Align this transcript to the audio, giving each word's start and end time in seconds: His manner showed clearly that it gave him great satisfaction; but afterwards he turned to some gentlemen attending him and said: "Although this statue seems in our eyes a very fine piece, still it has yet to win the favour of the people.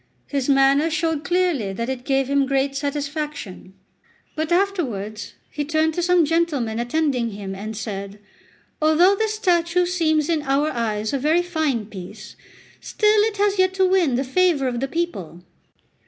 His 0.25 0.49
manner 0.49 0.89
showed 0.89 1.23
clearly 1.23 1.73
that 1.73 1.87
it 1.87 2.05
gave 2.05 2.27
him 2.27 2.47
great 2.47 2.75
satisfaction; 2.75 3.75
but 4.35 4.51
afterwards 4.51 5.33
he 5.51 5.63
turned 5.63 5.93
to 5.93 6.01
some 6.01 6.25
gentlemen 6.25 6.79
attending 6.79 7.29
him 7.33 7.53
and 7.53 7.77
said: 7.77 8.17
"Although 8.81 9.15
this 9.15 9.35
statue 9.35 9.85
seems 9.85 10.27
in 10.27 10.41
our 10.41 10.69
eyes 10.71 11.13
a 11.13 11.19
very 11.19 11.43
fine 11.43 11.85
piece, 11.85 12.35
still 12.79 13.21
it 13.25 13.37
has 13.37 13.59
yet 13.59 13.75
to 13.75 13.85
win 13.87 14.15
the 14.15 14.23
favour 14.23 14.67
of 14.67 14.79
the 14.79 14.87
people. 14.87 15.43